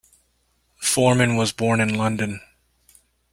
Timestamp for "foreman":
0.81-1.35